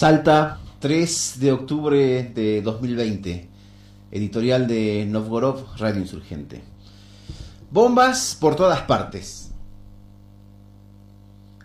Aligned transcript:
Salta, 0.00 0.58
3 0.78 1.40
de 1.40 1.52
octubre 1.52 2.32
de 2.34 2.62
2020. 2.62 3.50
Editorial 4.10 4.66
de 4.66 5.04
Novgorod, 5.04 5.76
Radio 5.76 6.00
Insurgente. 6.00 6.62
Bombas 7.70 8.34
por 8.40 8.56
todas 8.56 8.80
partes. 8.80 9.50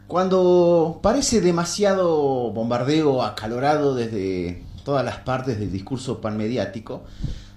Cuando 0.08 1.00
parece 1.02 1.40
demasiado 1.40 2.52
bombardeo 2.52 3.24
acalorado 3.24 3.96
desde 3.96 4.66
todas 4.84 5.06
las 5.06 5.20
partes 5.20 5.58
del 5.58 5.72
discurso 5.72 6.20
panmediático, 6.20 7.06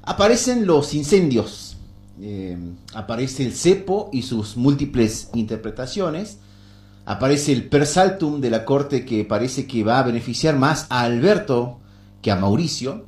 aparecen 0.02 0.64
los 0.64 0.94
incendios. 0.94 1.76
Eh, 2.20 2.56
aparece 2.94 3.44
el 3.44 3.52
cepo 3.52 4.10
y 4.12 4.22
sus 4.22 4.56
múltiples 4.56 5.30
interpretaciones 5.34 6.38
aparece 7.08 7.52
el 7.52 7.70
persaltum 7.70 8.38
de 8.42 8.50
la 8.50 8.66
corte 8.66 9.06
que 9.06 9.24
parece 9.24 9.66
que 9.66 9.82
va 9.82 9.98
a 9.98 10.02
beneficiar 10.02 10.58
más 10.58 10.86
a 10.90 11.00
Alberto 11.00 11.78
que 12.20 12.30
a 12.30 12.36
Mauricio, 12.36 13.06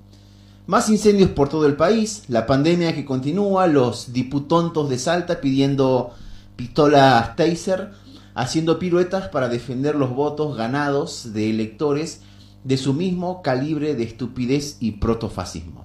más 0.66 0.88
incendios 0.88 1.28
por 1.28 1.50
todo 1.50 1.66
el 1.66 1.76
país, 1.76 2.22
la 2.28 2.46
pandemia 2.46 2.94
que 2.94 3.04
continúa, 3.04 3.66
los 3.66 4.14
diputontos 4.14 4.88
de 4.88 4.98
Salta 4.98 5.42
pidiendo 5.42 6.14
pistolas 6.56 7.36
taser, 7.36 7.90
haciendo 8.34 8.78
piruetas 8.78 9.28
para 9.28 9.50
defender 9.50 9.96
los 9.96 10.14
votos 10.14 10.56
ganados 10.56 11.34
de 11.34 11.50
electores 11.50 12.22
de 12.64 12.78
su 12.78 12.94
mismo 12.94 13.42
calibre 13.42 13.94
de 13.94 14.04
estupidez 14.04 14.78
y 14.80 14.92
protofascismo. 14.92 15.84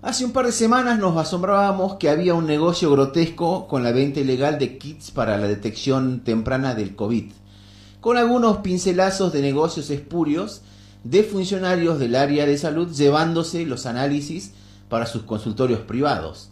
Hace 0.00 0.24
un 0.24 0.30
par 0.30 0.46
de 0.46 0.52
semanas 0.52 1.00
nos 1.00 1.16
asombrábamos 1.16 1.96
que 1.96 2.08
había 2.08 2.32
un 2.34 2.46
negocio 2.46 2.88
grotesco 2.88 3.66
con 3.66 3.82
la 3.82 3.90
venta 3.90 4.20
ilegal 4.20 4.56
de 4.56 4.78
kits 4.78 5.10
para 5.10 5.36
la 5.38 5.48
detección 5.48 6.20
temprana 6.20 6.76
del 6.76 6.94
COVID, 6.94 7.32
con 8.00 8.16
algunos 8.16 8.58
pincelazos 8.58 9.32
de 9.32 9.42
negocios 9.42 9.90
espurios 9.90 10.62
de 11.02 11.24
funcionarios 11.24 11.98
del 11.98 12.14
área 12.14 12.46
de 12.46 12.56
salud 12.56 12.94
llevándose 12.94 13.66
los 13.66 13.86
análisis 13.86 14.52
para 14.88 15.04
sus 15.04 15.24
consultorios 15.24 15.80
privados. 15.80 16.50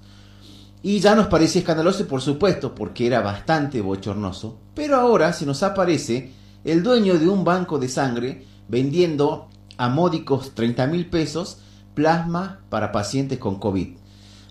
Y 0.83 0.98
ya 0.98 1.14
nos 1.14 1.28
parecía 1.28 1.60
escandaloso, 1.60 2.08
por 2.08 2.22
supuesto, 2.22 2.75
porque 2.75 3.06
era 3.06 3.20
bastante 3.20 3.81
bochornoso, 3.81 4.58
pero 4.75 4.97
ahora 4.97 5.33
se 5.33 5.47
nos 5.47 5.62
aparece 5.62 6.33
el 6.64 6.83
dueño 6.83 7.16
de 7.16 7.28
un 7.28 7.44
banco 7.44 7.78
de 7.78 7.88
sangre 7.88 8.44
vendiendo 8.66 9.47
a 9.77 9.88
módicos 9.88 10.53
30 10.56 10.88
mil 10.88 11.08
pesos 11.08 11.58
plasma 11.97 12.61
para 12.69 12.92
pacientes 12.92 13.39
con 13.39 13.58
COVID. 13.58 13.97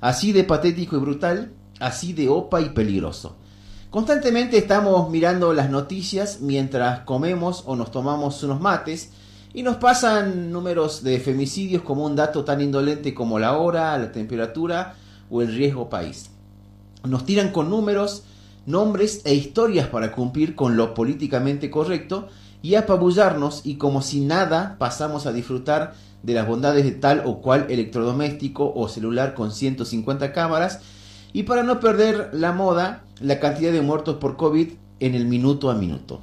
Así 0.01 0.33
de 0.33 0.43
patético 0.43 0.97
y 0.97 0.99
brutal, 0.99 1.53
así 1.79 2.11
de 2.11 2.27
opa 2.27 2.59
y 2.59 2.69
peligroso. 2.69 3.37
Constantemente 3.91 4.57
estamos 4.57 5.09
mirando 5.09 5.53
las 5.53 5.69
noticias 5.69 6.41
mientras 6.41 7.01
comemos 7.01 7.63
o 7.65 7.77
nos 7.77 7.91
tomamos 7.91 8.43
unos 8.43 8.59
mates 8.59 9.11
y 9.53 9.63
nos 9.63 9.77
pasan 9.77 10.51
números 10.51 11.01
de 11.03 11.19
femicidios 11.19 11.83
como 11.83 12.03
un 12.03 12.15
dato 12.15 12.43
tan 12.43 12.59
indolente 12.59 13.13
como 13.13 13.39
la 13.39 13.57
hora, 13.57 13.97
la 13.97 14.11
temperatura 14.11 14.95
o 15.29 15.41
el 15.41 15.55
riesgo 15.55 15.87
país. 15.87 16.31
Nos 17.03 17.25
tiran 17.25 17.51
con 17.51 17.69
números, 17.69 18.23
nombres 18.65 19.21
e 19.25 19.33
historias 19.33 19.87
para 19.87 20.11
cumplir 20.11 20.55
con 20.55 20.75
lo 20.75 20.93
políticamente 20.93 21.69
correcto 21.69 22.27
y 22.61 22.75
apabullarnos 22.75 23.61
y 23.63 23.75
como 23.75 24.01
si 24.01 24.21
nada 24.21 24.77
pasamos 24.79 25.25
a 25.25 25.33
disfrutar 25.33 25.93
de 26.23 26.33
las 26.33 26.47
bondades 26.47 26.83
de 26.83 26.91
tal 26.91 27.21
o 27.25 27.41
cual 27.41 27.67
electrodoméstico 27.69 28.73
o 28.75 28.87
celular 28.87 29.35
con 29.35 29.51
150 29.51 30.33
cámaras 30.33 30.79
y 31.31 31.43
para 31.43 31.63
no 31.63 31.79
perder 31.79 32.29
la 32.33 32.53
moda, 32.53 33.03
la 33.19 33.39
cantidad 33.39 33.71
de 33.71 33.81
muertos 33.81 34.15
por 34.15 34.35
COVID 34.37 34.69
en 34.99 35.15
el 35.15 35.25
minuto 35.25 35.69
a 35.69 35.75
minuto. 35.75 36.21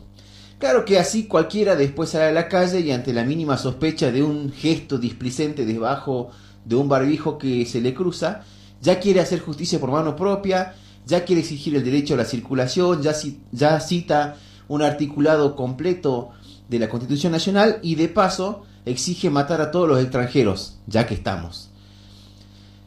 Claro 0.59 0.85
que 0.85 0.98
así 0.98 1.27
cualquiera 1.27 1.77
después 1.77 2.11
sale 2.11 2.27
a 2.27 2.33
la 2.33 2.48
calle 2.48 2.81
y 2.81 2.93
ante 2.93 3.13
la 3.13 3.25
mínima 3.25 3.57
sospecha 3.59 4.11
de 4.11 4.23
un 4.23 4.53
gesto 4.53 4.98
displicente 4.98 5.65
debajo 5.67 6.31
de 6.65 6.77
un 6.77 6.89
barbijo 6.89 7.37
que 7.37 7.67
se 7.67 7.81
le 7.81 7.95
cruza, 7.95 8.43
ya 8.81 8.98
quiere 9.01 9.20
hacer 9.20 9.41
justicia 9.41 9.79
por 9.79 9.91
mano 9.91 10.17
propia, 10.17 10.75
ya 11.07 11.24
quiere 11.24 11.42
exigir 11.42 11.74
el 11.77 11.85
derecho 11.85 12.14
a 12.14 12.18
la 12.18 12.24
circulación, 12.24 13.02
ya, 13.02 13.80
cita 13.80 14.36
un 14.68 14.83
articulado 14.83 15.57
completo 15.57 16.30
de 16.68 16.79
la 16.79 16.89
Constitución 16.89 17.33
Nacional 17.33 17.79
y 17.83 17.96
de 17.96 18.08
paso 18.08 18.63
exige 18.85 19.30
matar 19.30 19.61
a 19.61 19.70
todos 19.70 19.89
los 19.89 20.01
extranjeros, 20.01 20.79
ya 20.86 21.07
que 21.07 21.14
estamos. 21.14 21.70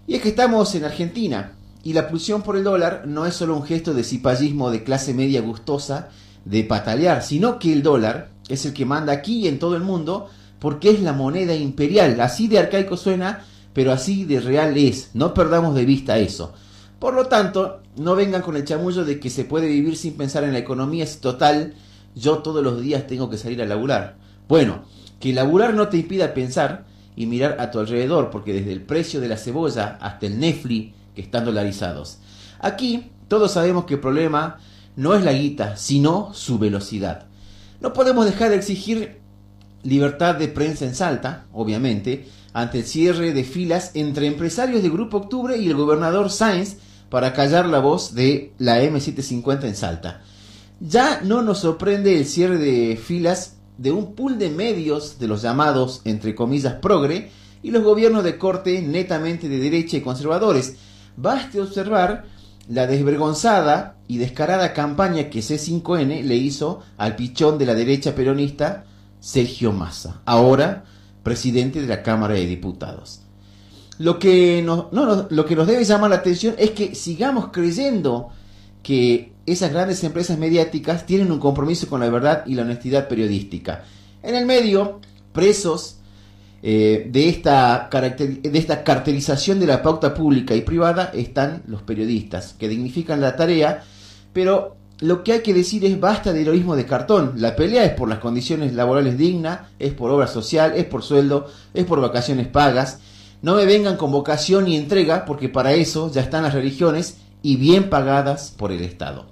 Y 0.08 0.16
es 0.16 0.22
que 0.22 0.30
estamos 0.30 0.74
en 0.76 0.86
Argentina, 0.86 1.54
y 1.84 1.94
la 1.94 2.08
pulsión 2.08 2.42
por 2.42 2.58
el 2.58 2.64
dólar 2.64 3.04
no 3.06 3.26
es 3.28 3.36
solo 3.36 3.56
un 3.56 3.64
gesto 3.64 3.94
de 3.94 4.04
cipallismo 4.04 4.72
de 4.72 4.84
clase 4.84 5.14
media 5.14 5.42
gustosa 5.42 6.10
de 6.44 6.64
patalear, 6.64 7.22
sino 7.22 7.60
que 7.60 7.72
el 7.72 7.84
dólar 7.84 8.30
es 8.50 8.66
el 8.66 8.74
que 8.74 8.86
manda 8.86 9.14
aquí 9.14 9.42
y 9.42 9.48
en 9.48 9.60
todo 9.60 9.76
el 9.76 9.84
mundo 9.84 10.30
porque 10.60 10.90
es 10.90 11.02
la 11.02 11.14
moneda 11.14 11.54
imperial. 11.54 12.20
Así 12.22 12.48
de 12.48 12.58
arcaico 12.58 12.98
suena, 12.98 13.46
pero 13.74 13.92
así 13.92 14.26
de 14.26 14.40
real 14.40 14.76
es. 14.78 15.12
No 15.14 15.36
perdamos 15.36 15.76
de 15.76 15.86
vista 15.86 16.18
eso. 16.18 16.54
Por 17.00 17.14
lo 17.14 17.28
tanto, 17.28 17.82
no 17.98 18.16
vengan 18.16 18.42
con 18.42 18.56
el 18.56 18.66
chamullo 18.66 19.06
de 19.06 19.20
que 19.20 19.30
se 19.30 19.46
puede 19.46 19.68
vivir 19.68 19.98
sin 19.98 20.16
pensar 20.16 20.44
en 20.44 20.54
la 20.54 20.60
economía 20.60 21.06
si 21.06 21.20
total 21.20 21.74
yo 22.16 22.40
todos 22.40 22.64
los 22.64 22.82
días 22.82 23.08
tengo 23.08 23.30
que 23.30 23.38
salir 23.38 23.62
a 23.62 23.66
laburar. 23.66 24.18
Bueno, 24.48 24.84
que 25.20 25.34
laburar 25.34 25.74
no 25.74 25.90
te 25.90 25.98
impida 25.98 26.34
pensar 26.34 26.86
y 27.16 27.26
mirar 27.26 27.58
a 27.60 27.72
tu 27.72 27.80
alrededor, 27.80 28.30
porque 28.30 28.54
desde 28.54 28.72
el 28.72 28.82
precio 28.82 29.22
de 29.22 29.28
la 29.28 29.38
cebolla 29.38 29.98
hasta 30.02 30.26
el 30.26 30.40
Netflix 30.40 30.94
que 31.16 31.22
están 31.22 31.46
dolarizados. 31.46 32.20
Aquí 32.60 33.12
todos 33.28 33.52
sabemos 33.52 33.86
que 33.86 33.96
el 33.96 34.00
problema 34.00 34.58
no 34.96 35.14
es 35.14 35.24
la 35.24 35.34
guita, 35.34 35.78
sino 35.78 36.34
su 36.34 36.60
velocidad. 36.60 37.26
No 37.82 37.94
podemos 37.94 38.26
dejar 38.26 38.50
de 38.50 38.56
exigir 38.56 39.20
libertad 39.84 40.36
de 40.36 40.48
prensa 40.48 40.86
en 40.86 40.96
Salta, 40.96 41.46
obviamente, 41.54 42.28
ante 42.56 42.80
el 42.80 42.86
cierre 42.86 43.34
de 43.34 43.44
filas 43.44 43.92
entre 43.96 44.28
empresarios 44.28 44.82
de 44.82 44.88
Grupo 44.88 45.18
Octubre 45.18 45.58
y 45.58 45.68
el 45.68 45.76
gobernador 45.76 46.32
Sáenz 46.32 46.78
para 47.10 47.34
callar 47.34 47.66
la 47.66 47.80
voz 47.80 48.16
de 48.16 48.54
la 48.60 48.82
M750 48.82 49.66
en 49.66 49.76
Salta. 49.76 50.22
Ya 50.80 51.20
no 51.22 51.42
nos 51.42 51.60
sorprende 51.60 52.18
el 52.18 52.26
cierre 52.26 52.58
de 52.58 52.96
filas 52.96 53.58
de 53.78 53.92
un 53.92 54.16
pool 54.16 54.40
de 54.40 54.50
medios 54.50 55.20
de 55.20 55.28
los 55.28 55.42
llamados, 55.42 56.00
entre 56.06 56.34
comillas, 56.34 56.76
progre, 56.76 57.30
y 57.62 57.72
los 57.72 57.84
gobiernos 57.84 58.24
de 58.24 58.38
corte 58.38 58.82
netamente 58.82 59.50
de 59.50 59.60
derecha 59.60 59.98
y 59.98 60.02
conservadores. 60.02 60.78
Baste 61.18 61.60
observar 61.60 62.24
la 62.70 62.88
desvergonzada 62.88 63.98
y 64.08 64.18
descarada 64.18 64.72
campaña 64.72 65.30
que 65.30 65.42
C5N 65.42 66.24
le 66.24 66.36
hizo 66.38 66.84
al 66.96 67.18
pichón 67.18 67.58
de 67.58 67.66
la 67.66 67.76
derecha 67.76 68.16
peronista 68.16 68.86
Sergio 69.20 69.74
Massa, 69.74 70.22
ahora 70.24 70.86
presidente 71.26 71.82
de 71.82 71.88
la 71.88 72.04
Cámara 72.04 72.36
de 72.36 72.46
Diputados. 72.46 73.22
Lo 73.98 74.20
que 74.20 74.62
nos, 74.62 74.94
no, 74.94 75.28
lo 75.30 75.46
que 75.46 75.56
nos 75.56 75.68
debe 75.68 75.84
llamar 75.84 76.12
la 76.12 76.18
atención 76.18 76.54
es 76.58 76.72
que 76.72 76.94
sigamos 76.94 77.48
creyendo 77.52 78.30
que 78.84 79.34
esas 79.48 79.74
grandes 79.74 80.04
empresas 80.04 80.38
mediáticas 80.38 81.08
tienen 81.08 81.32
un 81.32 81.40
compromiso 81.40 81.90
con 81.90 82.00
la 82.00 82.10
verdad 82.10 82.44
y 82.46 82.54
la 82.54 82.62
honestidad 82.62 83.08
periodística. 83.08 83.84
En 84.22 84.36
el 84.36 84.46
medio, 84.46 85.02
presos 85.34 85.98
eh, 86.62 87.10
de, 87.12 87.30
esta 87.30 87.90
de 87.92 88.58
esta 88.58 88.84
caracterización 88.84 89.60
de 89.60 89.68
la 89.68 89.82
pauta 89.82 90.14
pública 90.14 90.54
y 90.54 90.62
privada 90.62 91.12
están 91.14 91.64
los 91.66 91.82
periodistas, 91.82 92.54
que 92.54 92.70
dignifican 92.70 93.20
la 93.20 93.36
tarea, 93.36 93.84
pero 94.32 94.76
lo 95.00 95.24
que 95.24 95.34
hay 95.34 95.42
que 95.42 95.54
decir 95.54 95.84
es 95.84 96.00
basta 96.00 96.32
de 96.32 96.42
heroísmo 96.42 96.76
de 96.76 96.86
cartón. 96.86 97.34
La 97.38 97.56
pelea 97.56 97.84
es 97.84 97.94
por 97.94 98.08
las 98.08 98.20
condiciones 98.20 98.74
laborales 98.74 99.18
dignas, 99.18 99.60
es 99.78 99.94
por 99.94 100.10
obra 100.12 100.28
social, 100.28 100.74
es 100.76 100.86
por 100.86 101.04
sueldo, 101.04 101.48
es 101.74 101.86
por 101.86 102.00
vacaciones 102.00 102.48
pagas. 102.48 103.00
No 103.42 103.56
me 103.56 103.66
vengan 103.66 103.98
con 103.98 104.12
vocación 104.12 104.68
y 104.68 104.78
entrega, 104.78 105.26
porque 105.26 105.50
para 105.50 105.74
eso 105.74 106.12
ya 106.12 106.22
están 106.22 106.44
las 106.44 106.54
religiones 106.54 107.18
y 107.42 107.58
bien 107.58 107.90
pagadas 107.90 108.54
por 108.58 108.72
el 108.72 108.82
Estado. 108.82 109.26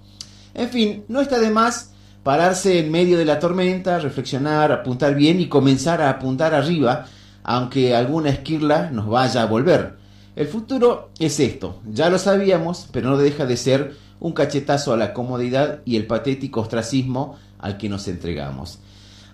En 0.53 0.69
fin, 0.69 1.05
no 1.07 1.21
está 1.21 1.39
de 1.39 1.49
más 1.49 1.93
pararse 2.23 2.79
en 2.79 2.91
medio 2.91 3.17
de 3.17 3.25
la 3.25 3.39
tormenta, 3.39 3.99
reflexionar, 3.99 4.71
apuntar 4.71 5.15
bien 5.15 5.39
y 5.39 5.47
comenzar 5.47 6.01
a 6.01 6.09
apuntar 6.09 6.53
arriba, 6.53 7.05
aunque 7.43 7.95
alguna 7.95 8.29
esquirla 8.29 8.91
nos 8.91 9.07
vaya 9.07 9.41
a 9.41 9.47
volver. 9.47 9.97
El 10.35 10.47
futuro 10.47 11.09
es 11.19 11.39
esto, 11.39 11.81
ya 11.85 12.09
lo 12.09 12.17
sabíamos, 12.17 12.87
pero 12.91 13.09
no 13.09 13.17
deja 13.17 13.45
de 13.45 13.57
ser 13.57 13.95
un 14.23 14.31
cachetazo 14.31 14.93
a 14.93 14.97
la 14.97 15.13
comodidad 15.13 15.81
y 15.83 15.97
el 15.97 16.07
patético 16.07 16.61
ostracismo 16.61 17.35
al 17.59 17.77
que 17.77 17.89
nos 17.89 18.07
entregamos. 18.07 18.79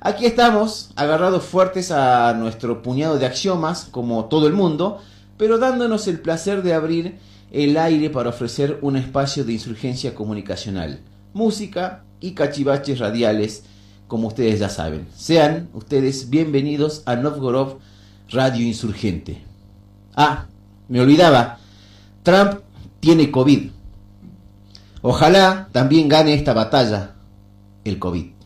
Aquí 0.01 0.25
estamos, 0.25 0.89
agarrados 0.95 1.43
fuertes 1.43 1.91
a 1.91 2.33
nuestro 2.33 2.81
puñado 2.81 3.19
de 3.19 3.27
axiomas, 3.27 3.87
como 3.91 4.25
todo 4.25 4.47
el 4.47 4.53
mundo, 4.53 4.99
pero 5.37 5.59
dándonos 5.59 6.07
el 6.07 6.19
placer 6.19 6.63
de 6.63 6.73
abrir 6.73 7.19
el 7.51 7.77
aire 7.77 8.09
para 8.09 8.29
ofrecer 8.29 8.79
un 8.81 8.97
espacio 8.97 9.45
de 9.45 9.53
insurgencia 9.53 10.15
comunicacional, 10.15 11.01
música 11.33 12.03
y 12.19 12.31
cachivaches 12.31 12.97
radiales, 12.97 13.65
como 14.07 14.29
ustedes 14.29 14.59
ya 14.59 14.69
saben. 14.69 15.07
Sean 15.15 15.69
ustedes 15.73 16.31
bienvenidos 16.31 17.03
a 17.05 17.15
Novgorod 17.15 17.75
Radio 18.31 18.65
Insurgente. 18.65 19.43
Ah, 20.15 20.47
me 20.87 20.99
olvidaba, 20.99 21.59
Trump 22.23 22.61
tiene 22.99 23.29
COVID. 23.29 23.78
Ojalá 25.01 25.69
también 25.71 26.09
gane 26.09 26.33
esta 26.33 26.53
batalla, 26.53 27.15
el 27.85 27.99
COVID. 27.99 28.38